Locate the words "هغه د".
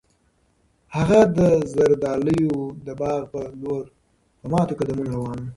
0.95-1.39